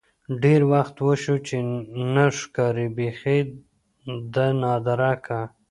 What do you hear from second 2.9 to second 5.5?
بيخې ده نادركه.